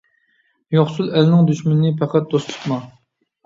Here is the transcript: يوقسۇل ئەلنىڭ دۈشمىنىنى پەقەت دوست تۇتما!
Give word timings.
يوقسۇل 0.75 1.11
ئەلنىڭ 1.11 1.45
دۈشمىنىنى 1.51 1.95
پەقەت 2.03 2.29
دوست 2.35 2.53
تۇتما! 2.55 2.85